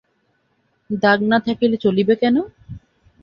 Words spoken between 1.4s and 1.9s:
থাকিলে